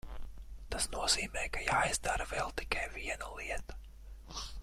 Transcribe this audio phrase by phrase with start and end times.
[0.75, 3.79] Tas nozīmē, ka ir jāizdara vēl tikai viena lieta.